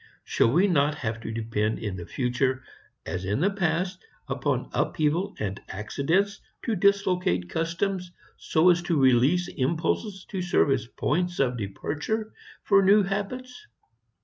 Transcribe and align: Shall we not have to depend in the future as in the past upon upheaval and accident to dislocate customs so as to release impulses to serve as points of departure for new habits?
Shall 0.23 0.51
we 0.51 0.67
not 0.67 0.95
have 0.95 1.19
to 1.21 1.31
depend 1.31 1.77
in 1.77 1.95
the 1.95 2.07
future 2.07 2.63
as 3.05 3.23
in 3.23 3.39
the 3.39 3.51
past 3.51 4.03
upon 4.27 4.71
upheaval 4.73 5.35
and 5.37 5.61
accident 5.69 6.39
to 6.63 6.75
dislocate 6.75 7.51
customs 7.51 8.11
so 8.35 8.71
as 8.71 8.81
to 8.81 8.99
release 8.99 9.47
impulses 9.47 10.25
to 10.29 10.41
serve 10.41 10.71
as 10.71 10.87
points 10.87 11.37
of 11.37 11.55
departure 11.55 12.33
for 12.63 12.81
new 12.83 13.03
habits? 13.03 13.67